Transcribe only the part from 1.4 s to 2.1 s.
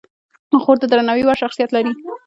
شخصیت لري.